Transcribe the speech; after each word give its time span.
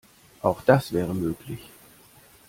Auch 0.41 0.63
das 0.63 0.93
wäre 0.93 1.13
möglich. 1.13 1.69